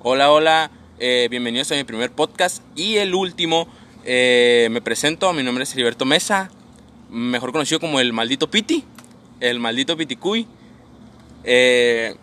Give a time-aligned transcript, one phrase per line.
[0.00, 0.70] Hola, hola,
[1.00, 3.66] eh, bienvenidos a mi primer podcast y el último.
[4.04, 6.52] Eh, me presento, mi nombre es Heriberto Mesa,
[7.10, 8.84] mejor conocido como el maldito Piti,
[9.40, 10.46] el maldito Piticuy.
[11.42, 12.14] Eh,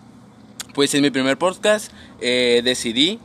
[0.73, 1.91] pues en mi primer podcast
[2.21, 3.19] eh, decidí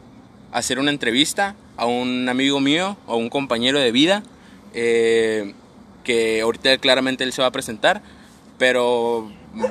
[0.51, 4.25] hacer una entrevista a un amigo mío, a un compañero de vida,
[4.73, 8.03] que ahorita claramente él se va a presentar,
[8.59, 9.30] pero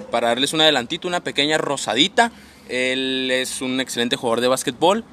[0.09, 2.31] para darles un adelantito, una pequeña rosadita,
[2.69, 5.03] él es un excelente jugador de básquetbol,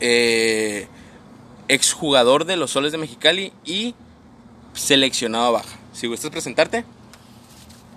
[0.00, 0.88] eh,
[1.68, 3.94] exjugador de los Soles de Mexicali y
[4.72, 5.78] seleccionado a baja.
[5.92, 6.84] Si gustas presentarte.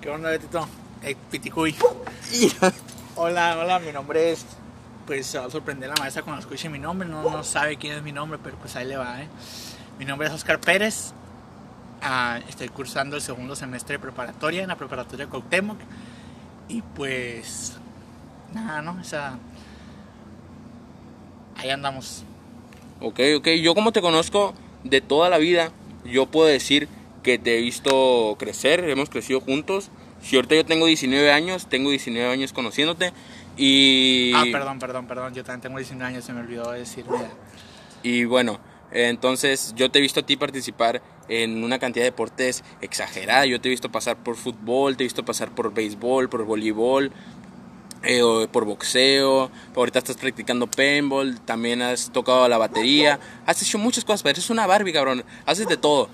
[0.01, 0.67] ¿Qué onda, Betito?
[1.03, 1.75] Eh, Piticuy.
[3.15, 4.45] hola, hola, mi nombre es.
[5.05, 7.07] Pues se va a sorprender la maestra cuando escuche mi nombre.
[7.07, 9.29] No, no sabe quién es mi nombre, pero pues ahí le va, ¿eh?
[9.97, 11.13] Mi nombre es Oscar Pérez.
[12.01, 15.79] Ah, estoy cursando el segundo semestre de preparatoria en la preparatoria Cuauhtémoc.
[16.67, 17.77] Y pues.
[18.53, 18.97] Nada, ¿no?
[18.99, 19.37] O sea.
[21.57, 22.23] Ahí andamos.
[23.01, 23.47] Ok, ok.
[23.61, 25.71] Yo como te conozco de toda la vida,
[26.05, 26.87] yo puedo decir
[27.23, 29.89] que te he visto crecer, hemos crecido juntos.
[30.21, 33.11] Si ahorita yo tengo 19 años, tengo 19 años conociéndote
[33.55, 34.31] y...
[34.35, 35.33] Ah, perdón, perdón, perdón.
[35.33, 37.05] Yo también tengo 19 años, se me olvidó decir.
[37.09, 37.29] Mira.
[38.01, 38.59] Y bueno,
[38.91, 43.45] entonces yo te he visto a ti participar en una cantidad de deportes exagerada.
[43.45, 47.11] Yo te he visto pasar por fútbol, te he visto pasar por béisbol, por voleibol,
[48.03, 49.51] eh, por boxeo.
[49.75, 53.19] Ahorita estás practicando paintball, también has tocado la batería.
[53.45, 55.23] Has hecho muchas cosas, pero eres una Barbie, cabrón.
[55.45, 56.09] Haces de todo.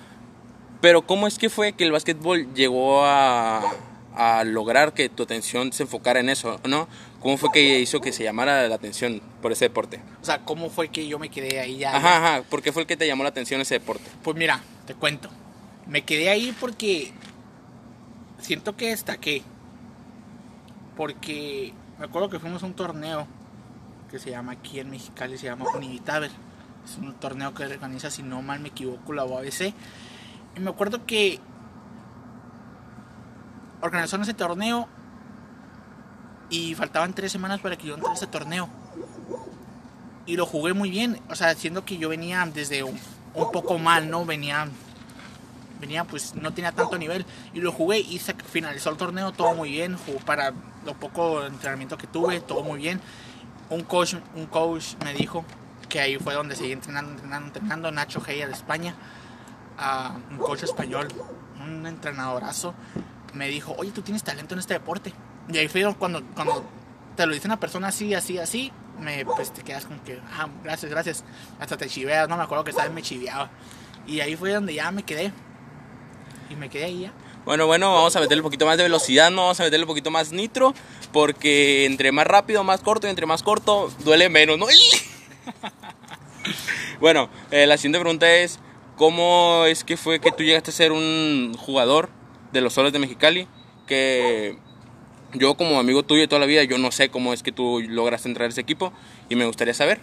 [0.81, 3.61] Pero ¿cómo es que fue que el básquetbol llegó a,
[4.15, 6.87] a lograr que tu atención se enfocara en eso, ¿no?
[7.21, 10.01] ¿Cómo fue que hizo que se llamara la atención por ese deporte?
[10.21, 11.95] O sea, ¿cómo fue que yo me quedé ahí ya?
[11.95, 12.43] Ajá, ajá.
[12.43, 14.03] ¿Por qué fue el que te llamó la atención ese deporte?
[14.21, 15.29] Pues mira, te cuento.
[15.87, 17.13] Me quedé ahí porque
[18.41, 19.41] siento que destaqué.
[20.95, 23.27] Porque me acuerdo que fuimos a un torneo
[24.09, 26.31] que se llama aquí en Mexicali, se llama Univitaber.
[26.85, 29.73] Es un torneo que organiza, si no mal me equivoco, la UABC.
[30.55, 31.39] Y me acuerdo que
[33.81, 34.87] organizaron ese torneo
[36.49, 38.69] y faltaban tres semanas para que yo entrara a ese torneo.
[40.25, 42.99] Y lo jugué muy bien, o sea, siendo que yo venía desde un,
[43.33, 44.25] un poco mal, ¿no?
[44.25, 44.67] Venía,
[45.81, 47.25] venía pues no tenía tanto nivel.
[47.53, 50.53] Y lo jugué y se finalizó el torneo todo muy bien, jugó para
[50.85, 52.99] lo poco entrenamiento que tuve, todo muy bien.
[53.69, 55.45] Un coach, un coach me dijo
[55.89, 58.95] que ahí fue donde seguí entrenando, entrenando, entrenando, Nacho Geia de España,
[59.77, 61.07] ah, un coach español,
[61.63, 62.73] un entrenadorazo,
[63.33, 65.13] me dijo, oye, tú tienes talento en este deporte.
[65.49, 66.63] Y ahí fue cuando, cuando
[67.15, 70.47] te lo dice una persona así, así, así, me, pues te quedas como que, ah,
[70.63, 71.23] gracias, gracias.
[71.59, 73.49] Hasta te chiveas, no me acuerdo que vez me chiveaba.
[74.05, 75.31] Y ahí fue donde ya me quedé.
[76.49, 77.13] Y me quedé ahí ya.
[77.45, 79.89] Bueno, bueno, vamos a meterle un poquito más de velocidad, no vamos a meterle un
[79.89, 80.73] poquito más nitro,
[81.11, 84.67] porque entre más rápido, más corto, y entre más corto, duele menos, ¿no?
[87.01, 88.59] bueno, eh, la siguiente pregunta es,
[88.95, 92.09] ¿cómo es que fue que tú llegaste a ser un jugador
[92.53, 93.45] de los Soles de Mexicali?
[93.87, 94.57] Que
[95.33, 97.81] yo como amigo tuyo de toda la vida, yo no sé cómo es que tú
[97.81, 98.93] lograste entrar a ese equipo
[99.27, 99.99] y me gustaría saber.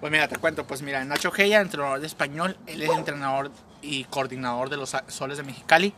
[0.00, 3.50] Pues mira, te cuento, pues mira, Nacho Geia, entrenador de español, él es entrenador
[3.82, 5.92] y coordinador de los Soles de Mexicali.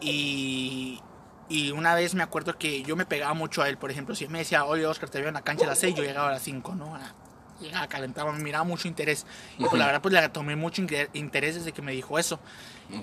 [0.00, 1.00] Y,
[1.48, 4.24] y una vez me acuerdo que yo me pegaba mucho a él, por ejemplo, si
[4.24, 6.28] él me decía, oye Oscar, te veo en la cancha a las 6, yo llegaba
[6.28, 6.94] a las 5, ¿no?
[6.94, 7.12] A-
[7.60, 9.26] Llegaba, calentaba, me miraba mucho interés.
[9.58, 12.38] Y pues la verdad, pues le tomé mucho inter- interés desde que me dijo eso.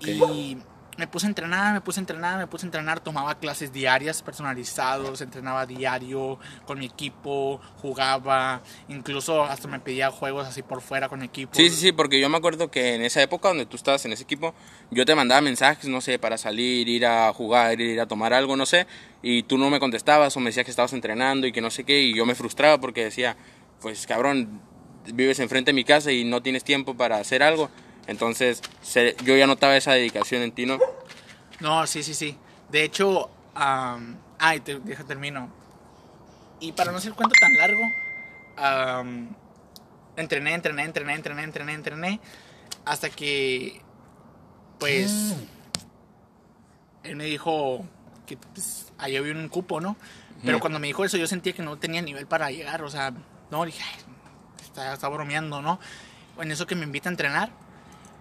[0.08, 0.58] Y
[0.98, 4.22] me puse a entrenar, me puse a entrenar, me puse a entrenar, tomaba clases diarias
[4.22, 11.10] personalizados, entrenaba diario con mi equipo, jugaba, incluso hasta me pedía juegos así por fuera
[11.10, 11.54] con equipo.
[11.54, 14.14] Sí, sí, sí, porque yo me acuerdo que en esa época donde tú estabas en
[14.14, 14.54] ese equipo,
[14.92, 18.56] yo te mandaba mensajes, no sé, para salir, ir a jugar, ir a tomar algo,
[18.56, 18.88] no sé,
[19.22, 21.84] y tú no me contestabas o me decías que estabas entrenando y que no sé
[21.84, 23.36] qué, y yo me frustraba porque decía,
[23.82, 24.62] pues cabrón,
[25.14, 27.70] vives enfrente de mi casa y no tienes tiempo para hacer algo.
[28.08, 30.78] Entonces, se- yo ya notaba esa dedicación en ti, ¿no?
[31.60, 32.38] No, sí, sí, sí.
[32.70, 35.50] De hecho, am, ay, te, deja termino.
[36.60, 37.82] Y para no el cuento tan largo,
[40.16, 42.20] entrené, entrené, entrené, entrené, entrené, entrené,
[42.86, 43.82] hasta que,
[44.80, 45.36] pues,
[47.04, 47.86] él me dijo
[48.26, 49.96] que pues, ahí había un cupo, ¿no?
[50.44, 53.12] Pero cuando me dijo eso, yo sentía que no tenía nivel para llegar, o sea,
[53.50, 54.02] no, dije, "Ay,
[54.64, 55.80] está, está bromeando, ¿no?
[56.40, 57.50] En eso que me invita a entrenar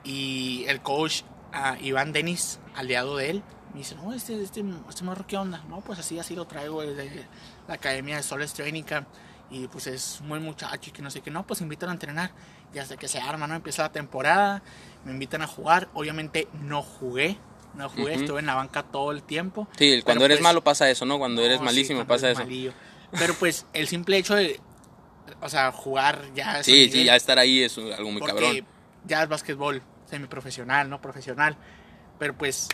[0.04, 1.22] y el coach
[1.52, 3.42] ah, Iván Denis, aliado de él,
[3.72, 5.64] me dice, no, este, este, este morro, ¿qué onda?
[5.68, 7.26] No, pues así, así lo traigo desde
[7.66, 9.08] la Academia de Soles Training Camp
[9.50, 12.32] y pues es muy muchacho y que no sé qué, no, pues invitan a entrenar
[12.72, 13.54] y hasta que se arma, ¿no?
[13.54, 14.62] Empieza la temporada,
[15.04, 17.36] me invitan a jugar, obviamente no jugué,
[17.74, 19.68] no jugué, estuve en la banca todo el tiempo.
[19.76, 21.18] Sí, cuando eres pues, malo pasa eso, ¿no?
[21.18, 22.46] Cuando eres sí, malísimo cuando pasa eres eso.
[22.46, 22.72] malillo.
[23.12, 24.60] Pero pues el simple hecho de,
[25.40, 26.62] o sea, jugar ya.
[26.62, 28.66] Sí, sí, ya estar ahí es algo muy porque cabrón.
[29.04, 31.56] ya es básquetbol semiprofesional, no profesional.
[32.18, 32.68] Pero pues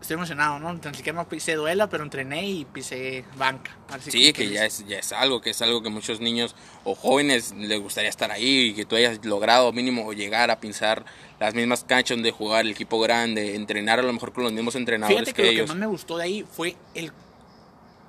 [0.00, 0.72] estoy emocionado, ¿no?
[0.72, 3.76] Ni siquiera no pisé duela, pero entrené y pisé banca.
[3.88, 4.54] Así Sí, que dice.
[4.54, 8.08] ya es, ya es algo, que es algo que muchos niños o jóvenes les gustaría
[8.08, 11.04] estar ahí y que tú hayas logrado mínimo llegar a pisar
[11.38, 14.74] las mismas canchas donde jugar el equipo grande, entrenar a lo mejor con los mismos
[14.74, 17.12] entrenadores Fíjate que, que lo que más me gustó de ahí fue el,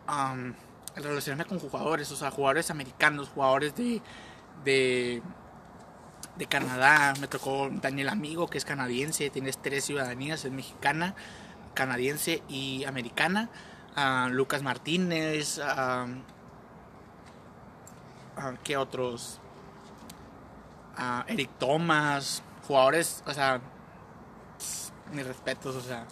[0.08, 0.56] am,
[0.96, 4.02] el relacionarme con jugadores, o sea, jugadores americanos, jugadores de,
[4.64, 5.22] de,
[6.42, 7.14] de Canadá.
[7.22, 11.14] Me tocó Daniel Amigo, que es canadiense, tienes tres ciudadanías, es mexicana,
[11.76, 13.50] canadiense y americana.
[13.96, 16.08] Ah, Lucas Martínez, ah,
[18.38, 19.40] ah, ¿qué otros?
[21.28, 23.62] Eric Thomas, jugadores, o sea,
[25.14, 26.08] mis respetos, o sea.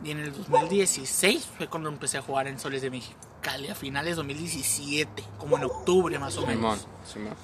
[0.02, 3.68] Y en el 2016 fue cuando empecé a jugar en Soles de Mexicali.
[3.68, 6.88] A finales de 2017, como en octubre más o Simón, menos.
[7.04, 7.34] Simón.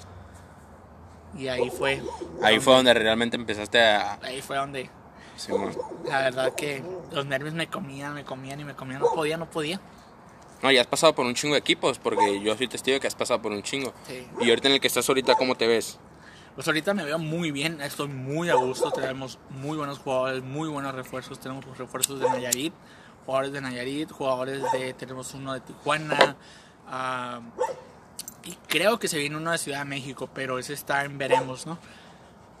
[1.37, 2.01] Y ahí fue.
[2.41, 4.19] Ahí fue donde realmente empezaste a...
[4.21, 4.89] Ahí fue donde
[5.35, 5.75] Simón.
[6.05, 6.81] la verdad que
[7.11, 9.01] los nervios me comían, me comían y me comían.
[9.01, 9.81] No podía, no podía.
[10.61, 13.07] No, ya has pasado por un chingo de equipos, porque yo soy testigo de que
[13.07, 13.93] has pasado por un chingo.
[14.07, 14.25] Sí.
[14.39, 15.99] Y ahorita en el que estás ahorita, ¿cómo te ves?
[16.55, 20.69] Pues ahorita me veo muy bien, estoy muy a gusto, tenemos muy buenos jugadores, muy
[20.69, 22.73] buenos refuerzos, tenemos refuerzos de Nayarit,
[23.25, 26.37] jugadores de Nayarit, jugadores de, tenemos uno de Tijuana,
[26.87, 27.41] ah,
[28.45, 31.65] y creo que se viene uno de Ciudad de México, pero ese está en veremos,
[31.65, 31.77] ¿no?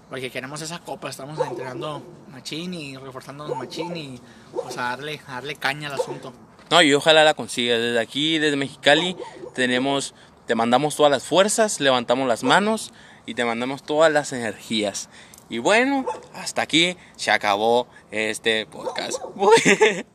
[0.09, 4.19] Porque queremos esa copa, estamos entrenando machín y reforzándonos machín y
[4.51, 6.33] pues a darle, a darle caña al asunto.
[6.69, 7.79] No, y ojalá la consigas.
[7.79, 9.15] Desde aquí, desde Mexicali,
[9.53, 10.13] tenemos,
[10.45, 12.91] te mandamos todas las fuerzas, levantamos las manos
[13.25, 15.09] y te mandamos todas las energías.
[15.49, 19.19] Y bueno, hasta aquí se acabó este podcast.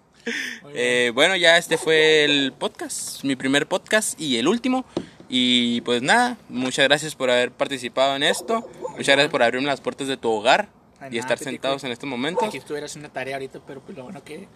[0.75, 4.85] Eh, bueno, ya este fue el podcast, mi primer podcast y el último.
[5.31, 8.69] Y pues nada, muchas gracias por haber participado en esto.
[8.91, 10.69] Muchas gracias por abrirme las puertas de tu hogar
[11.01, 12.47] Ay, y nada, estar sentados en estos momentos.
[12.47, 14.47] Aquí estuviera haciendo una tarea ahorita, pero pues lo bueno que...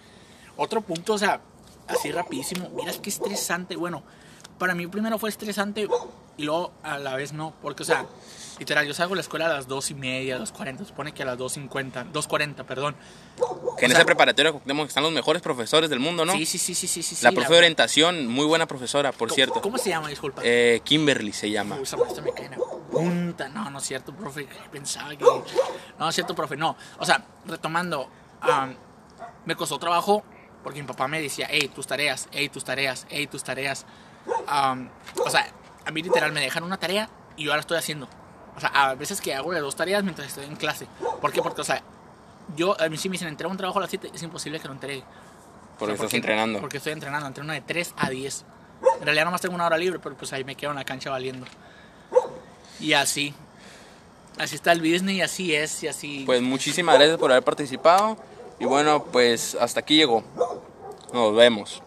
[0.56, 1.40] Otro punto, o sea,
[1.88, 2.68] así rapidísimo.
[2.70, 3.74] Miras qué estresante.
[3.74, 4.02] Bueno,
[4.58, 5.88] para mí primero fue estresante
[6.36, 7.54] y luego a la vez no.
[7.62, 8.06] Porque, o sea,
[8.58, 10.86] literal, yo salgo de la escuela a las dos y media, 2.40.
[10.86, 12.96] Supone que a las 2.50, 2.40, perdón.
[13.78, 16.32] Que en esa preparatoria Cuauhtémoc están los mejores profesores del mundo, ¿no?
[16.32, 17.24] Sí, sí, sí, sí, sí, sí.
[17.24, 19.60] la profe de orientación, muy buena profesora, por ¿Cómo- cierto.
[19.60, 20.08] ¿Cómo se llama?
[20.08, 20.42] Disculpa.
[20.44, 21.76] Eh, Kimberly se llama.
[21.76, 22.58] Uy, esa maestra me cae en la
[22.90, 23.48] punta.
[23.48, 24.46] No, no es cierto, profe.
[24.70, 25.24] Pensaba que.
[25.98, 26.56] No, es cierto, profe.
[26.56, 26.76] No.
[26.98, 28.08] O sea, retomando.
[28.40, 28.76] am,
[29.46, 30.22] me costó trabajo
[30.62, 33.84] porque mi papá me decía, hey, tus tareas, hey, tus tareas, hey, tus tareas.
[34.46, 34.88] Am,
[35.22, 35.46] o sea,
[35.84, 38.08] a mí literal me dejan una tarea y yo ahora estoy haciendo.
[38.56, 40.86] O sea, a veces que hago de dos tareas mientras estoy en clase.
[41.20, 41.42] ¿Por qué?
[41.42, 41.82] Porque, o sea,
[42.56, 44.68] yo, a mí si me dicen entrega un trabajo a las 7, es imposible que
[44.68, 45.02] lo entregue.
[45.78, 46.60] Porque O sea, estás entrenando.
[46.60, 48.44] Porque estoy entrenando, entreno de 3 a 10.
[49.00, 51.10] En realidad nomás tengo una hora libre, pero pues ahí me quedo en la cancha
[51.10, 51.46] valiendo.
[52.80, 53.34] Y así.
[54.38, 56.22] Así está el business y así es y así.
[56.26, 58.16] Pues muchísimas gracias por haber participado.
[58.58, 60.24] Y bueno, pues hasta aquí llegó.
[61.12, 61.82] Nos vemos.